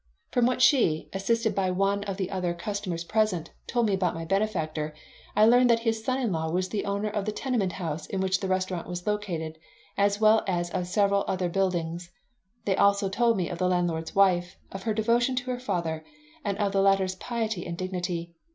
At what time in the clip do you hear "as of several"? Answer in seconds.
10.47-11.23